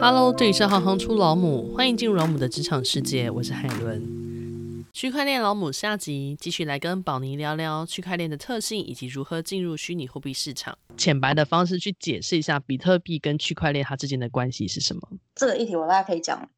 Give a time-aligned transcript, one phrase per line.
[0.00, 4.84] Hello，这里是行行出老母，欢迎进入老母的职场世界，我是海伦。
[4.92, 15.02] 区块链老母下集继续来跟宝妮聊聊区块链的特性以及如何进入虚拟货币市场，浅白的方式去解释一下比特币跟区块链它之间的关系是什么。
[15.34, 16.48] 这个议题我大概可以讲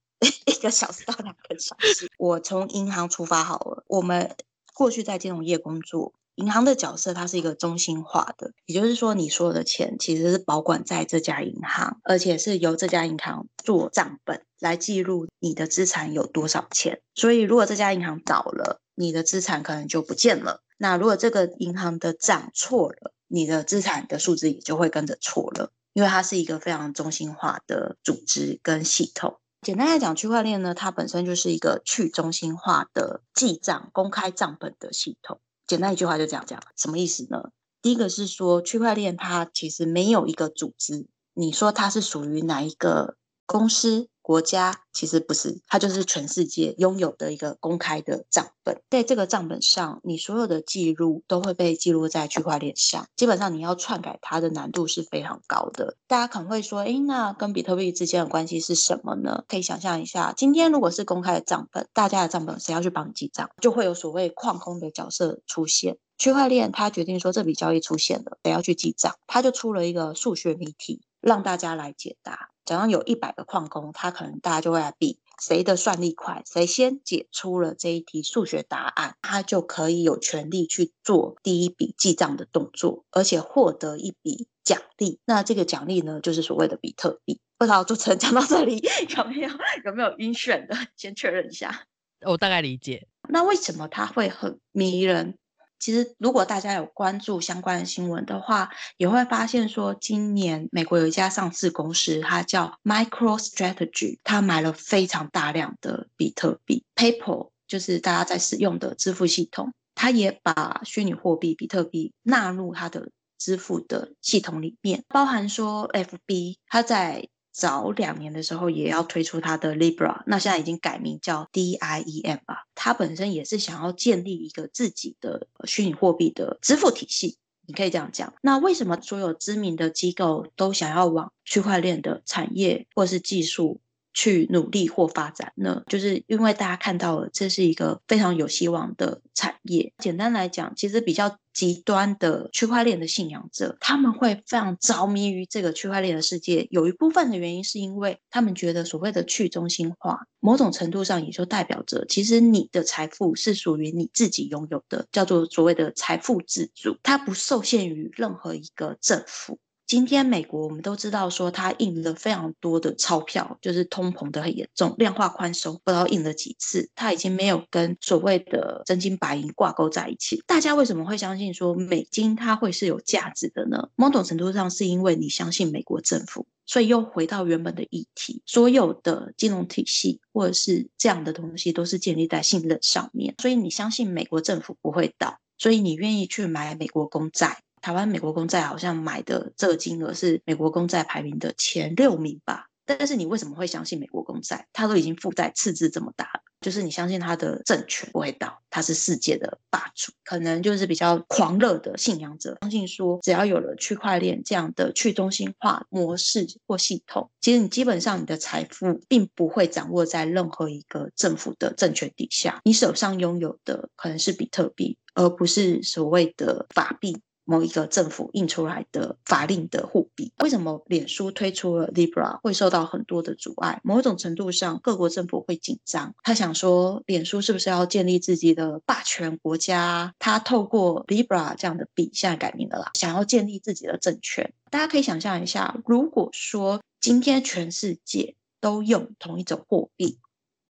[0.47, 2.11] 一个小时到两个小时。
[2.19, 4.35] 我从银行出发好了，我们
[4.75, 6.13] 过去在金融业工作。
[6.37, 17.01] 银行的角色，它是一个中心化的，也就是说，你所有的钱其实是保管在这家银行，而且是由这家银行做账本来记录你的资产有多少钱。
[17.15, 20.61] 所以，如果这家银行倒了，你的资产可能就不见了。
[20.79, 29.39] 那如果这个银行的账错了，你的资产的数字也就会跟着错了，因为它是一个非常中心化的组织跟系统。
[29.63, 35.41] 简单来讲，区块链呢，它本身就是一个去中心化的记账、公开账本的系统。
[35.67, 37.51] 简单一句话就这样讲，什么意思呢？
[37.83, 43.17] 第一个是说，区块链它其实没有一个组织，你说它是属于哪一个
[43.47, 44.09] 公司？
[44.27, 48.83] 国家其实不是，它就是全世界拥有的一个公开的账本。
[48.91, 53.07] 在这个账本上，你所有的记录都会被记录在区块链上。
[53.15, 55.97] 基本上，你要篡改它的难度是非常高的。
[56.09, 59.45] 大家可能会说，诶，那跟比特币之间的关系是什么呢？
[59.47, 65.99] 可以想象一下，今天如果是公开的账本，大家的账本谁要去帮你记账，就会有所谓矿工的角色出现。
[66.19, 72.51] 区块链它决定说这笔交易出现了，谁要去记账，它就出了一个数学谜题，让大家来解答。
[72.65, 85.21] 假如有一百个矿工，他可能大家就会来比谁的算力快，谁先解出了这一题数学答案，他就可以有权利去做第一笔记账的动作，而且获得一笔奖励。
[85.25, 87.41] 那这个奖励呢，就是所谓的比特币。
[87.59, 88.83] 不知道主持人讲到这里
[89.17, 89.49] 有没有
[89.85, 90.77] 有没有晕眩的？
[90.97, 91.87] 先确认一下。
[92.27, 93.07] 我大概理解。
[93.29, 95.39] 那为什么它会很迷人？
[95.79, 106.85] 其实，如果大家有关注相关的新闻的话，也会发现说，今年美国有一家上市公司，它叫 MicroStrategy，它买了非常大量的比特币。
[106.95, 117.29] PayPal 就是大家在使用的支付系统，它也把虚拟货币比特币纳入它的支付的系统里面，包含说 FB，它在。
[117.57, 122.67] 早两年的时候也要推出它的 Libra，那现在已经改名叫 Diem 吧。
[122.75, 128.35] 它本身也是想要建立一个自己的虚拟货币的支付体系，你可以这样讲。
[128.43, 133.81] 那为什么所有知名的机构都想要往区块链的产业或是技术
[134.17, 135.85] 去努力或发展呢？
[135.87, 139.93] 就是因为大家看到了这是一个非常有希望的产业。
[139.99, 141.39] 简单来讲，其实比较。
[141.57, 146.69] 极端的区块链的信仰者，他们会非常着迷于这个区块链的世界。
[146.71, 159.59] 有一部分的原因是因为他们觉得所谓的去中心化，某种程度上也就代表着，其实你的财富是属于你自己拥有的，叫做所谓的财富自主，它不受限于任何一个政府。
[159.87, 170.43] 今天美国我们都知道说，它印了非常多的钞票，就是通膨的很严重，量化宽松不知道印了几次，它已经没有跟所谓的真金白银挂钩在一起。
[170.45, 173.89] 大家为什么会相信说美金它会是有价值的呢？
[173.95, 187.63] 某种程度上是因为你相信美国政府，所以又回到原本的议题，所有的金融体系或者是这样的东西都是建立在信任上面，所以你相信美国政府不会倒，所以你愿意去买美国公债。
[187.87, 194.67] 台湾美国公债好像买的这个金额是美国公债排名的前六名吧，但是你为什么会相信美国公债？
[194.73, 217.23] 它都已经负债赤字这么大了，就是你相信它的政权不会倒，它是世界的霸主，可能就是比较狂热的信仰者，相信说只要有了区块链这样的去中心化模式或系统，其实你基本上你的财富并不会掌握在任何一个政府的政权底下，你手上拥有的可能是比特币，而不是所谓的法币。
[217.47, 223.81] 某一个政府印出来的法令的货币，为什么脸书推出了 Libra 会受到很多的阻碍？
[223.85, 230.13] 某种程度上，各国政府会紧张，他想说，脸书是不是要建立自己的霸权国家？
[230.19, 234.53] 他透过 Libra 这样的币，现在改名了啦，想要建立自己的政权。
[234.69, 240.19] 大家可以想象一下，如果说今天全世界都用同一种货币，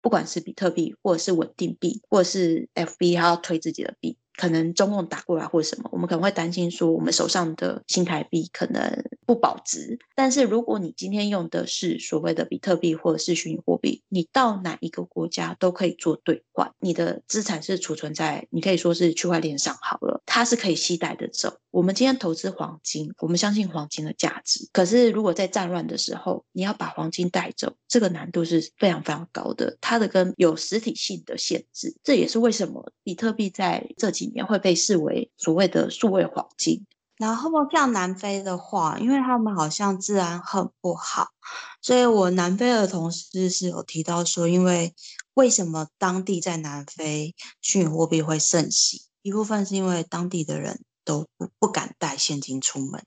[0.02, 4.18] 不管是比特币，或者是稳定币，或者是 FB，他要推自己的币。
[4.38, 10.00] 可能中共打过来或者什么，我们可能会担心说，我们手上的新台币可能不保值。
[10.16, 21.58] 但是如果你今天用的是所谓的比特币或者是虚拟货币，你到哪一个国家都可以做兑换，你的资产是储存在，你可以说是区块链上好了，它是可以携带的走。
[21.72, 24.70] 我们今天投资黄金，我们相信黄金的价值。
[24.72, 31.94] 可是如果在战乱的时候，你要把黄金带走，这个难度是非常非常高的，它的跟有实体性的限制。
[32.02, 36.86] 这也是为什么比特币在这几年会被视为所谓的数位黄金，
[37.18, 41.30] 然后像南非的话，因为他们好像治安很不好，
[41.82, 44.94] 所以我南非的同事是有提到说，因为
[45.34, 53.04] 为什么当地在南非虚拟货币会盛行，一部分是因为当地的人都不不敢带现金出门，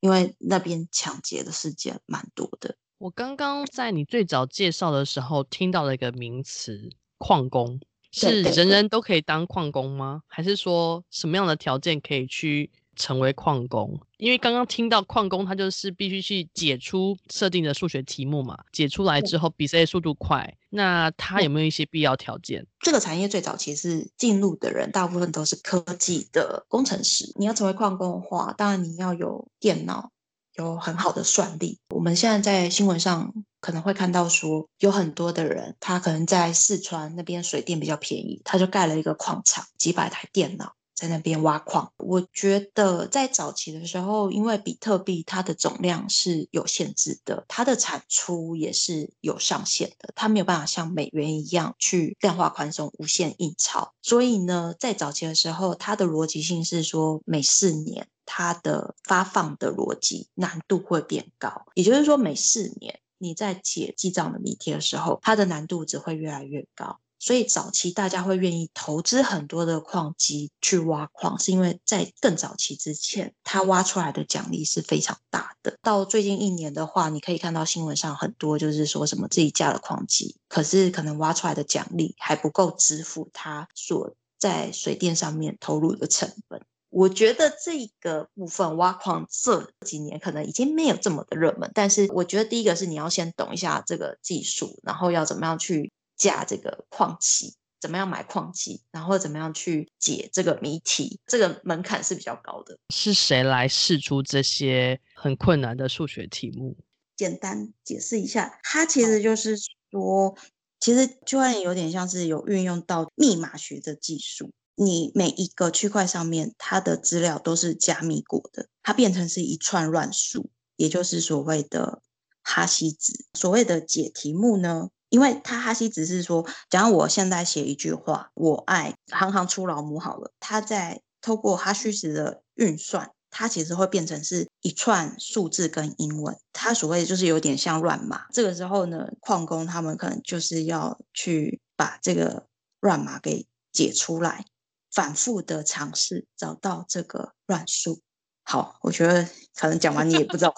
[0.00, 2.76] 因为那边抢劫的事件蛮多的。
[2.98, 7.78] 我刚刚在你最早介绍的时候听到了一个名词——矿工，
[8.16, 10.22] 是人人都可以当矿工吗？
[10.26, 14.00] 还是说什么样的条件可以去成为矿工？
[14.16, 20.56] 因为刚刚听到矿工，他就是必须去解出设定的数学题目嘛，解出来之后比谁速度快。
[20.70, 22.66] 那他有没有一些必要条件？
[22.80, 27.30] 这个产业最早其实进入的人，大部分都是科技的工程师。
[27.36, 30.10] 你要成为矿工的话，当然你要有电脑。
[30.56, 31.78] 有很好的算力。
[31.90, 41.92] 我们现在在新闻上可能会看到说，有很多的人，他可能在四川那边水电比较便宜，他就盖了一个矿场，几百台电脑在那边挖矿。
[41.98, 53.92] 我觉得在早期的时候，因为比特币它的总量是有限制的，它的产出也是有上限的，它没有办法像美元一样去量化宽松、无限印钞。
[54.02, 58.08] 所以呢，在早期的时候，它的逻辑性是说每四年。
[58.28, 66.98] 它的发放的逻辑难度会变高，也就是说，每四年你在解记账的谜题的时候，它的难度只会越来越高。
[67.18, 75.76] 所以早期大家会愿意投资很多的矿机去挖矿，是因为在更早期之前，它挖出来的奖励是非常大的。
[75.82, 86.60] 到最近一年的话，你可以看到新闻上很多就是说什么自己架了矿机，可是可能挖出来的奖励还不够支付它所在水电上面投入的成本。
[86.88, 102.78] 我觉得这个部分挖矿这几年可能已经没有这么的热门，但是我觉得第一个是你要先懂一下这个技术，然后要怎么样去架这个矿机，怎么样买矿机，然后怎么样去解这个谜题，这个门槛是比较高的。
[102.90, 106.76] 是谁来试出这些很困难的数学题目？
[107.16, 109.56] 简单解释一下，它其实就是
[109.90, 110.36] 说，
[110.80, 114.50] 其实就会有点像是有运用到密码学的技术。
[114.74, 122.02] 你每一个区块上面，它的资料都是加密过的，它变成是一串乱数，也就是所谓的
[122.42, 123.24] 哈希值。
[123.32, 138.26] 所谓的解题目呢，因为他哈希只是说，假如我现在写一句话，我爱行行出老母好了，它在透过哈希值的运算，它其实会变成是一串数字跟英文，它所谓就是有点像乱码。
[138.32, 142.46] 这个时候呢，矿工他们可能就是要去把这个
[142.80, 144.44] 乱码给解出来。
[144.92, 148.00] 反复的尝试找到这个乱数。
[148.44, 150.54] 好，我觉得可能讲完你也不知道。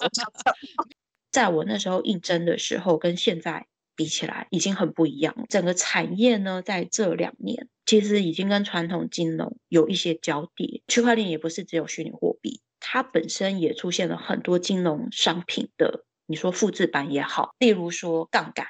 [1.29, 3.67] 在我那时候应征的时候，跟现在
[3.99, 5.35] 比起来已经很不一样。
[5.49, 10.81] 整个产业呢，在这两年其实已经跟传统金融有一些交叠。
[10.87, 18.67] 区块链也不是只有虚拟货币，它本身也出现了很多金融商品的，你说复制版也好，例如说杠杆。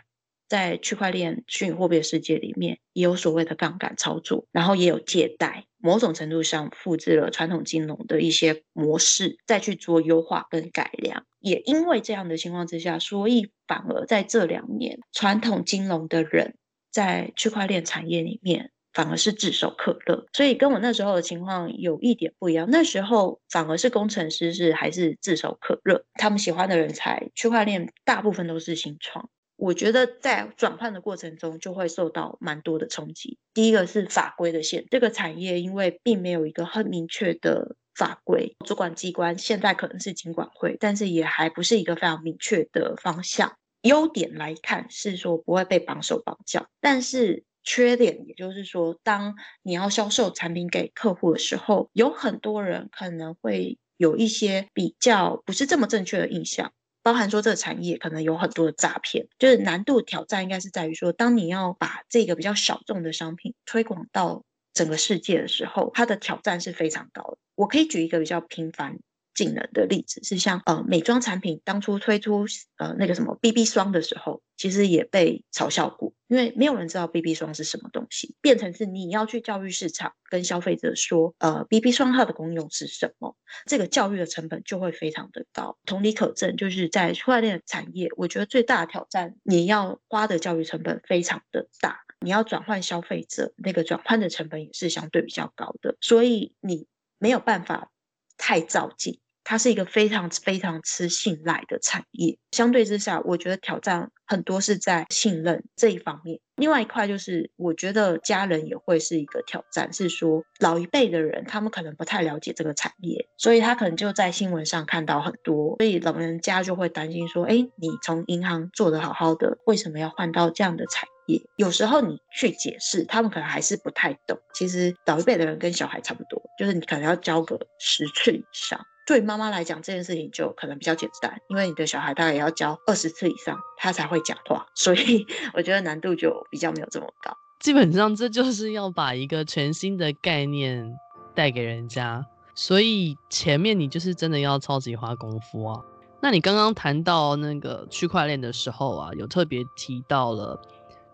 [0.49, 11.23] 在区块链虚拟货币的世界里面，也有所谓的杠杆操作，然后也有借贷，某种程度上复制了传统金融的一些模式，再去做优化跟改良。
[11.39, 16.55] 也因为这样的情况之下，所以反而在这两年，传统金融的人
[16.91, 20.25] 在区块链产业里面反而是炙手可热。
[20.33, 29.29] 所以跟我那时候的情况有一点不一样，那时候反而是工程师是还是炙手可热，他们喜欢的人才，区块链大部分都是新创。
[29.59, 33.37] 我觉得在转换的过程中就会受到蛮多的冲击。
[33.53, 43.53] 第一个是法规的限，这个产业因为并没有一个很明确的法规，主管机关现在可能是金管会，但是也还不是一个非常明确的方向。
[43.81, 56.71] 优点来看是说不会被绑手绑脚，但是缺点也就是说，当你要销售产品给客户的时候，有很多人可能会有一些比较不是这么正确的印象。
[57.01, 67.37] 包含说这个产业可能有很多的诈骗，就是难度挑战应该是在于说，当你要把这个比较小众的商品推广到整个世界的时候，它的挑战是非常高的。
[67.55, 68.99] 我可以举一个比较平凡
[69.39, 85.77] 技能的例子是像呃美妆产品当初推出呃那个什么 BB 霜的时候，其实也被嘲笑过，因为没有人知道 BB 霜是什么东西，变成是你要去教育市场跟消费者说呃 BB 霜它的功用是什么，这个教育的成本就会非常的高。
[85.85, 96.87] 同理可证，就是在区块链产业，我觉得最大的挑战，你要花的教育成本非常的大，你要转换消费者，那个转换的成本也是相对比较高的，所以你
[97.19, 97.89] 没有办法
[98.37, 99.21] 太躁进。
[99.49, 102.37] 它是一个非常非常吃信赖的产业。
[102.51, 106.39] 相对之下，我觉得挑战很多是在信任这一方面。
[106.55, 124.37] 另外一块就是，我觉得家人也会是一个挑战，是说老一辈的人他们可能不太了解这个产业，所以他可能就在新闻上看到很多，所以老人家就会担心说：“哎，你从银行做得好好的，为什么要换到这样的产业？”有时候你去解释，他们可能还是不太懂。
[124.53, 128.79] 其实老一辈的人跟小孩差不多，就是你可能要教个十次以上。
[129.09, 135.25] 对妈妈来讲，这件事情就可能比较简单，因为你的小孩大概也要教二十次以上，他才会讲话，所以
[135.55, 137.35] 我觉得难度就比较没有这么高。
[137.59, 140.95] 基本上这就是要把一个全新的概念
[141.33, 142.23] 带给人家，
[142.53, 145.81] 所以前面你就是真的要超级花功夫啊。
[146.21, 150.61] 那你刚刚谈到那个区块链的时候啊，有特别提到了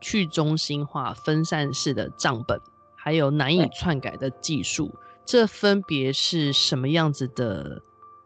[0.01, 2.59] 去中心化分散式的账本，
[2.97, 4.93] 还有难以篡改的技术。
[5.25, 7.81] 这分别是什么样子的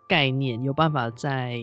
[0.07, 0.61] 概念？
[0.63, 1.55] 有办法再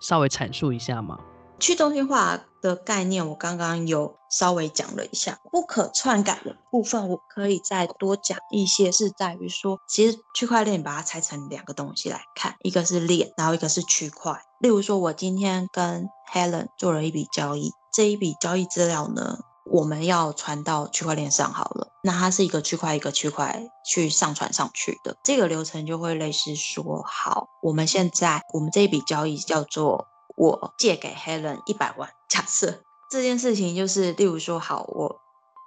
[0.00, 1.18] 稍微阐述一下吗？
[1.58, 5.38] 去中心化的概念，我刚刚有稍微讲了一下。
[5.50, 14.38] 不可篡改的部分，我可以再多讲一些，是在于说，其实区块链把它拆成两个东西来看，一个是链，然后一个是区块。
[14.60, 19.38] 例如说，我今天跟 Helen 做了一笔交易，这一笔交易资料呢，
[19.68, 30.06] 我们要传到区块链上好了，那它是一个区块一个区块去上传上去的，这个流程就会类似说，好，我们现在我们这一笔交易叫做
[30.36, 32.80] 我借给 Helen 一百万，假设
[33.10, 35.20] 这件事情就是，例如说，好，我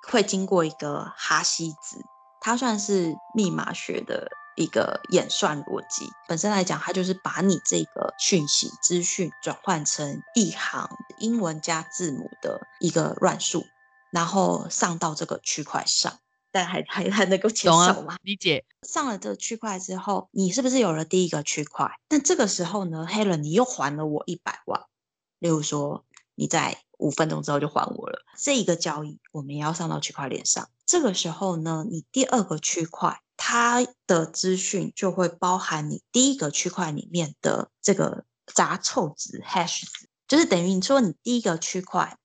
[0.10, 2.02] 会经过一个哈希子，
[2.40, 10.90] 它算是密码学的一个演算逻辑，本身来讲，它就是把你这个讯息资讯转换成一行
[11.20, 13.66] 英文加字母的一个乱数。
[14.12, 16.20] 然后上到这个区块上，
[16.52, 18.14] 但还还还能够接受吗？
[18.14, 18.18] 啊？
[18.24, 18.66] 理解。
[18.88, 21.92] 上了这个区块之后，你是不是有了第一个区块？
[22.08, 24.82] 但这个时候呢，Helen，你又还了我一百万。
[25.40, 28.26] 例如说，你在五分钟之后就还我了。
[28.38, 30.70] 这一个交易，我们也要上到区块链上。
[30.86, 42.18] 这个时候呢，你第二个区块，它的资讯就会包含你第一个区块里面的这个杂凑值 hash 值，就是等于你说你第一个区块。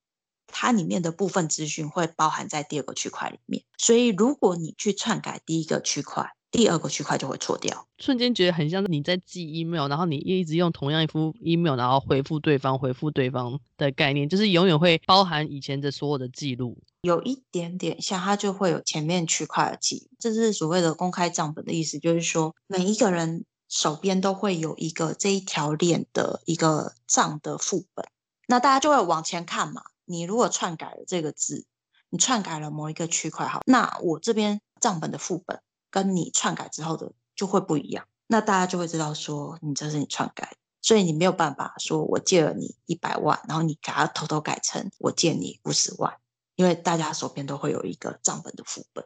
[0.56, 7.88] 它里面的部分资讯会包含在第二个区块里面，所以如果你去篡改第一个区块，第二个区块就会错掉。
[7.99, 16.78] 瞬间觉得很像你在寄 email，然后你一直用同样一副 email，然后回复对方，回复对方的概念，就是永远会包含以前的所有的记录。
[17.02, 20.16] 有一点点像，它就会有前面区块的记录。
[20.20, 28.06] 这是所谓的公开账本的意思，就是说每一个人手边都会有一个这一条链的一个账的副本，
[28.46, 29.82] 那大家就会往前看嘛。
[30.04, 31.66] 你如果篡改了这个字，
[32.11, 46.14] 你篡改了某一个区块，好，那我这边账本的副本跟你篡改之后的就会不一样，那大家就会知道说你这是你篡改，所以你没有办法说我借了你一百万，然后你给他偷偷改成我借你五十万，
[46.56, 49.04] 因为大家手边都会有一个账本的副本，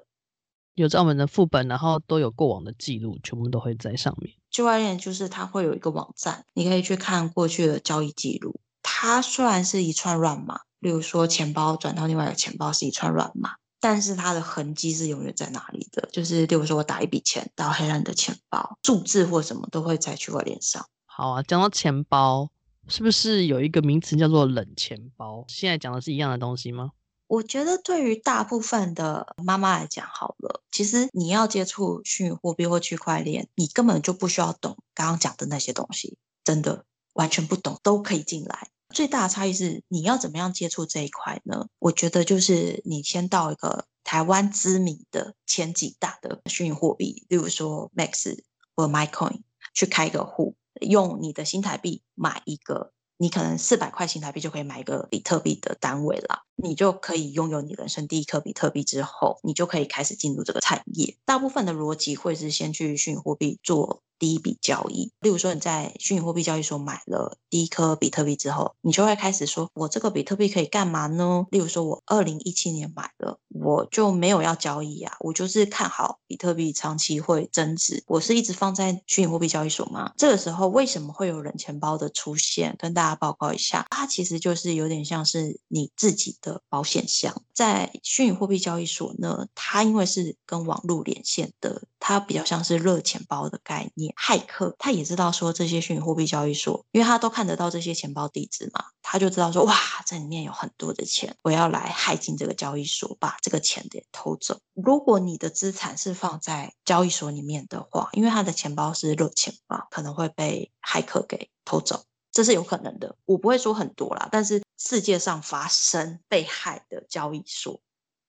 [0.74, 4.34] 有账本的副本，然后都有过往的记录，全部都会在上面。
[4.50, 10.60] 区块链就是它会有一个网站，你可以去看过去的交易记录，它虽然是一串乱码。
[10.80, 16.08] 例如说，钱包转到另外一个钱包是一串乱码，但是它的痕迹是永远在哪里的？
[16.12, 20.86] 就是，例如说我打一笔钱到黑暗的钱包，数字或什么都会在区块链上。
[21.04, 22.48] 好啊，讲到钱包，
[22.86, 25.44] 是不是有一个名词叫做冷钱包？
[25.48, 26.92] 现在讲的是一样的东西吗？
[27.26, 38.68] 我觉得对于大部分的妈妈来讲，好了，其实你要接触虚拟货币或区块链，你根本就不需要懂刚刚讲的那些东西，真的完全不懂都可以进来。
[38.98, 41.68] 最大的差异是，你要怎么样接触这一块呢？
[41.78, 48.40] 我觉得就是你先到一个台湾知名的前几大的虚拟货币，例如说 Max
[48.74, 61.16] 或 MyCoin，去开一个户，用你的新台币买一个，你可能四百块新台币就可以买一个比特币的单位了，你就可以拥有你人生第一颗比特币之后，你就可以开始进入这个产业。
[61.26, 64.02] 大部分的逻辑会是先去虚拟货币做。
[64.20, 71.46] 第一笔交易，例如说你在虚拟货币交易所买了第一颗比特币之后，你就会开始说，我这个比特币可以干嘛呢？
[71.52, 80.10] 例如说，我二零一七年买了，我就没有要交易啊，我就是看好比特币长期会增值，我是一直放在虚拟货币交易所吗？
[80.16, 82.74] 这个时候为什么会有人钱包的出现？
[82.78, 87.42] 跟大家报告一下，它其实就是有点像是你自己的保险箱。
[87.52, 94.14] 在虚拟货币交易所呢，它因为是跟网络连线的，它比较像是热钱包的概念。
[94.16, 99.74] 骇客他也知道说这些虚拟货币交易所，因为他都看得到这些钱包地址嘛，他就知道说哇，
[100.06, 104.58] 这里面有很多的钱，我要来骇进这个交易所，把这个钱给偷走。
[104.74, 112.04] 如果你的资产是放在交易所里面的话，因为他的钱包是热钱包，可能会被骇客给偷走。
[112.30, 117.80] 这是有可能的，我不会说很多啦，但是世界上发生被害的交易所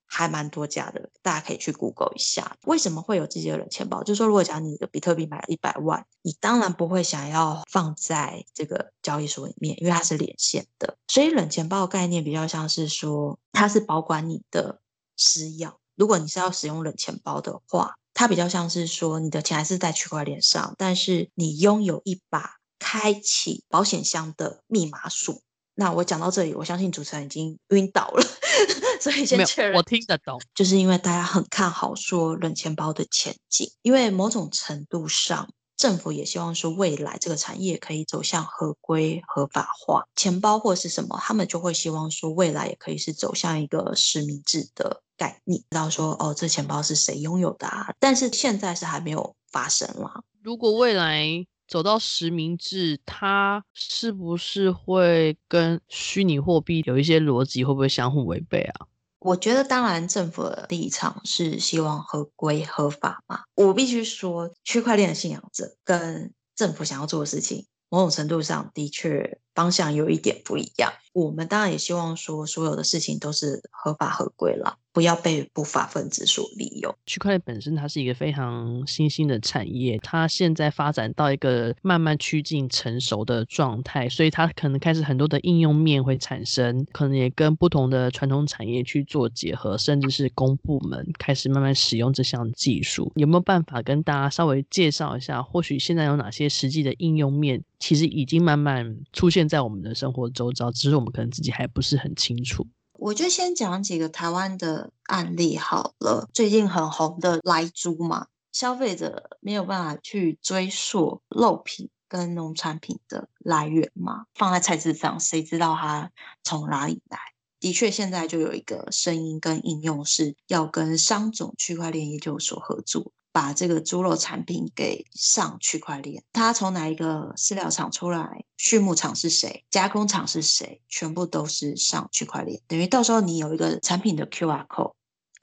[0.10, 4.04] 还蛮多家的，大家可以去 Google 一下，为什么会有这些冷钱包？
[4.04, 14.82] 就是说，如果讲你的比特币买了一百万，你当然不会想要放在这个交易所里面，因为它是连线的，所以冷钱包的概念比较像是说，它是保管你的
[15.16, 15.76] 私钥。
[15.96, 22.58] 如果你是要使用冷钱包的话，它比较像是说，你的钱还是在区块链上，但是你拥有一把。
[22.82, 25.42] 开启保险箱的密码锁。
[25.80, 28.22] 那我讲到这里，我相信主持人已经晕倒了，
[29.00, 29.78] 所以先确认。
[29.78, 40.04] 我听得懂，就是因为大家很看好说冷钱包的前景，因为某种程度上，政府也希望说未来这个产业可以走向合规合法化。
[40.18, 47.94] 钱包或是什么，他们就会希望说未来也可以是走向一个实名制的概念，知道说哦，这钱包是谁拥有的啊？
[48.02, 50.22] 但是现在是还没有发生啦。
[50.44, 51.46] 如果未来。
[51.70, 58.88] 走到实名制，它是不是会跟虚拟货币有一些逻辑，会不会相互违背啊？
[59.20, 63.42] 我觉得，当然政府的立场是希望合规合法嘛。
[63.56, 70.92] 我必须说，区块链的信仰者跟政府想要做的事情，某种程度上的确方向有一点不一样。
[71.12, 74.78] 我们当然也希望说，所有的事情都是合法合规了。
[74.92, 76.94] 不要被不法分子所利用。
[77.06, 93.12] 区块链本身它是一个非常新兴的产业，它现在发展到一个慢慢趋近成熟的状态，所以它可能开始很多的应用面会产生，可能也跟不同的传统产业去做结合，甚至是公部门开始慢慢使用这项技术。
[93.16, 95.42] 有没有办法跟大家稍微介绍一下？
[95.42, 102.68] 或许现在有哪些实际的应用面，其实已经慢慢出现现在我们的生活周遭，只是我们可能自己还不是很清楚。
[102.98, 106.28] 我就先讲几个台湾的案例好了。
[106.34, 116.12] 最近很红的莱猪嘛，消费者没有办法去追溯肉品跟农产品的来源嘛，放在菜市场，谁知道它
[116.44, 117.18] 从哪里来？
[117.62, 123.14] 的确，现在就有一个声音跟应用是要跟商总区块链研究所合作。
[123.32, 132.62] 把这个猪肉产品给上区块链，它从哪一个饲料厂出来，畜牧厂是谁，加工厂是谁，全部都是上区块链。
[132.68, 134.94] 等于到时候你有一个产品的 QR code，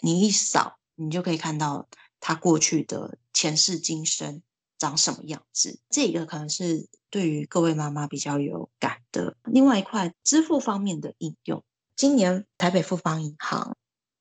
[0.02, 1.88] 你一扫，你就可以看到
[2.20, 4.42] 它过去的前世今生
[4.78, 5.78] 长什么样子。
[5.88, 9.36] 这个可能是对于各位妈妈比较有感的。
[9.44, 11.62] 另外一块支付方面的应用，
[11.94, 13.76] 今年台北富邦银行。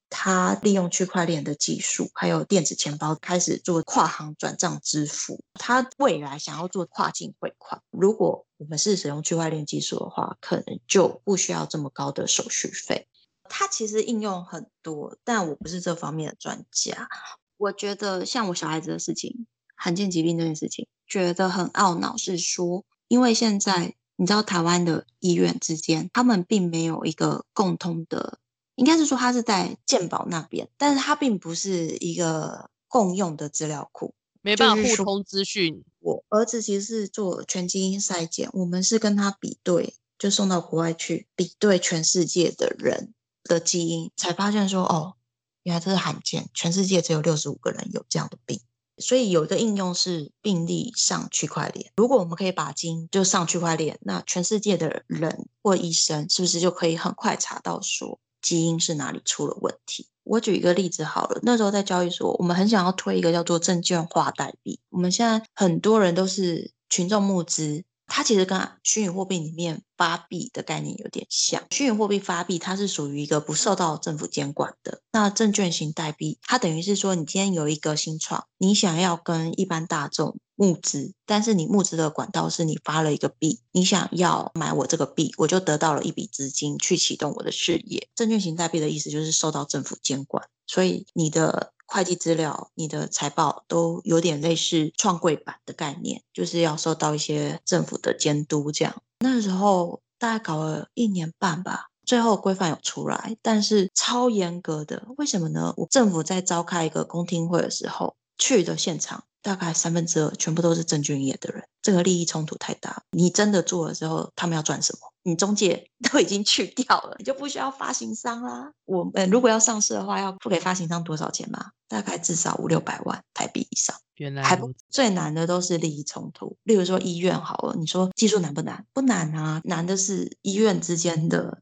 [0.10, 5.44] 他利用区块链的技术，还有电子钱包，开始做跨行转账支付。
[5.56, 13.08] 他未来想要做跨境汇款，如果我们是使用区块链技术的话，可能就不需要这么高的手续费。
[13.50, 17.10] 它其实应用很多，但我不是这方面的专家。
[17.58, 28.40] 我觉得像我小孩子的事情，罕见疾病这件事情，觉得很懊恼，是说，因为现在你知道，台湾的医院之间，他们并没有一个共通的。
[28.76, 35.84] 应该是说，它是在鉴宝那边，但是它并不是一个共用的资料库，没办法互通资讯。
[36.00, 45.16] 我儿子其实是做全基因筛检，我们是跟他比对，就送到国外去比对全世界的人的基因，才发现说，哦，
[45.64, 48.62] 原来这是罕见，全世界只有六十五个人有这样的病。
[48.98, 60.06] 所以有一个应用是病例上区块链，如果我们可以把基因就上区块链，那全世界的人或医生是不是就可以很快查到说，基因是哪里出了问题？
[60.24, 64.80] 我举一个例子好了，那时候在交易所，我们很想要推一个叫做证券化代币。
[64.90, 67.84] 我们现在很多人都是群众募资。
[68.08, 71.64] 它其实跟虚拟货币里面发币的概念有点像。
[71.72, 75.02] 虚拟货币发币，它是属于一个不受到政府监管的。
[75.12, 88.08] 那证券型代币，它等于是说，你今天有一个新创，你想要跟一般大众募资，但是你募资的管道是你发了一个币，你想要买我这个币，我就得到了一笔资金去启动我的事业。
[88.16, 91.74] 证券型代币的意思就是受到政府监管，所以你的。
[91.88, 98.72] 会计资料、你的财报都有点类似创柜版的概念，就是要受到一些政府的监督。
[98.72, 105.08] 这样那时候大概搞了一年半吧，最后规范有出来，但是超严格的。
[105.18, 105.74] 为什么呢？
[105.78, 113.04] 我政府在召开一个公听会的时候，去的现场大概三分之二全部都是证券业的人，这个利益冲突太大。
[113.12, 115.14] 你真的做了之后，他们要赚什么？
[115.22, 118.72] 你中介 都已经去掉了，你就不需要发行商啦。
[118.86, 121.74] 我们如果要上市的话，要付给发行商多少钱吗？
[121.88, 123.96] 大概至少五六百万台币以上。
[124.16, 128.84] 原来还不最难的都是利益冲突，例如说医院好了，你说技术难不难？
[128.94, 131.62] 不难啊，难的是医院之间的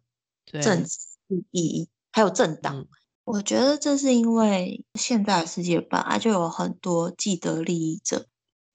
[0.62, 2.78] 政治利益，还有政党。
[2.78, 2.88] 嗯
[3.26, 8.28] 我觉得这是因为现在的世界本来就有很多既得利益者。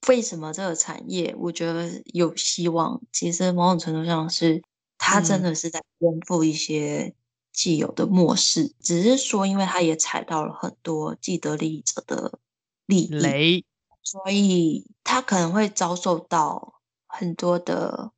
[0.07, 2.99] 为什么这个产业我觉得有希望？
[3.11, 4.63] 其实某种程度上是
[4.97, 7.13] 它真的是在颠覆一些
[7.51, 12.39] 既有的模式，嗯、只是说因为它也踩到了很多既得利益者的
[12.87, 13.63] 利益，雷
[14.01, 18.11] 所以它可能会遭受到很多的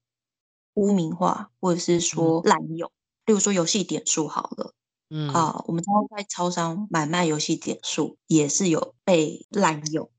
[0.76, 2.90] 污名化，或者是说滥用。
[2.90, 4.74] 嗯、例如说游戏点数好了。
[5.14, 10.10] 嗯啊，我们知道在超商买卖游戏点数也是有被滥用，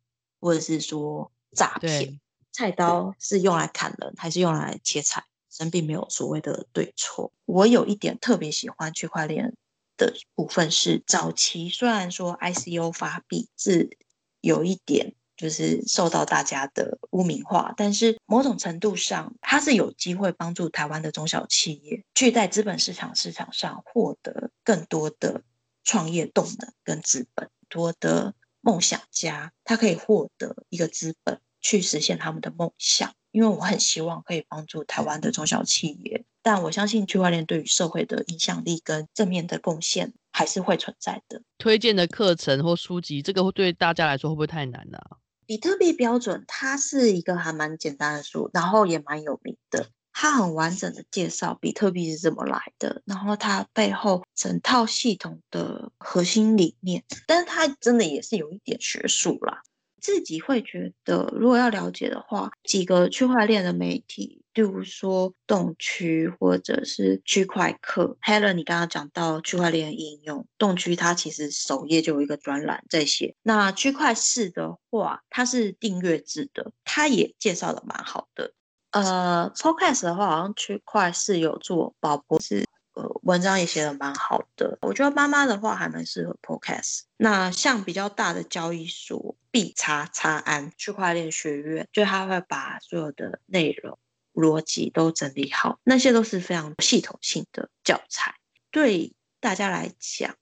[0.41, 2.21] 或者是说诈骗。
[2.53, 7.33] 菜刀是用来砍人还是用来切菜，真并没有所谓的对错。
[7.47, 9.57] 我有一点特别喜欢区块链
[9.97, 13.97] 的部分是，早期虽然说 ICO 发币是
[14.43, 15.15] 有一点。
[15.43, 25.43] 就是受到大家的污名化，但是某种程度上，它是有机会帮助台湾的中小企业去在资本市场市场上获得更多的
[25.83, 33.13] 创业动能跟资本，多的梦想家他可以获得一个资本去实现他们的梦想。
[33.33, 41.43] 因为我很希望可以帮助台湾的中小企业，但我相信区块链对于社会的影响力跟正面的贡献还是会存在的。
[41.57, 45.19] 推荐的课程或书籍，这个对大家来说会不会太难了？
[45.53, 49.91] 比特币标准，它是一个还蛮简单的书，然后也蛮有名的。
[50.11, 59.61] 它很完整的介绍比特币是怎么来的，然后它背后整套系统的核心理念，但是它真的也是有一点学术啦。
[60.03, 68.19] 自己会觉得，如果要了解的话，几个区块链的媒体，例如说动区或者是区块客。
[68.21, 73.37] Helen，你刚刚讲到区块链应用，动区它其实首页就有一个专栏在写。
[73.43, 78.53] 那区块四的话，它是订阅制的，它也介绍的蛮好的。
[78.91, 82.67] 呃，Podcast 的话，好像区块四有做宝博士。
[82.95, 87.05] 呃，文章也写的蛮好的，我觉得妈妈的话还蛮适合 Podcast。
[87.17, 93.99] 那像比较大的交易所，币叉叉安区块链学院，就他会把所有的内容
[94.35, 98.35] 逻辑都整理好，那些都是非常系统性的教材，
[98.73, 100.35] 对大家来讲。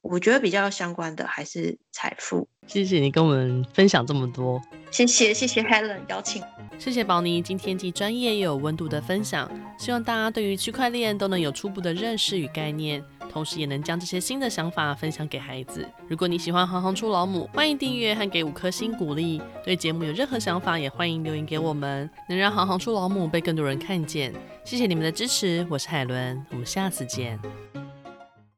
[0.00, 2.48] 我觉得比较相关的还是财富。
[2.66, 4.60] 谢谢你跟我们分享这么多。
[4.90, 6.42] 谢谢谢谢 Helen 邀请。
[6.76, 9.48] 谢谢宝妮今天既专业又有温度的分享。
[9.78, 13.00] 希望大家对于区块链都能有初步的认识与概念，
[13.32, 15.88] 同时也能将这些新的想法分享给孩子。
[16.06, 19.40] 如果你喜欢行行出老母，欢迎订阅和给五颗星鼓励。
[19.64, 24.32] 对节目有任何想法，也欢迎留言给我们，能让行行出老母被更多人看见。
[24.64, 27.81] 谢谢你们的支持，我是海伦，我们下次见。